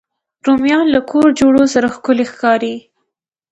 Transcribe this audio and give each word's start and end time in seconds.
رومیان 0.45 0.85
له 0.95 1.01
کور 1.11 1.27
جوړو 1.39 1.63
سره 1.73 1.87
ښکلي 1.95 2.25
ښکاري 2.31 2.75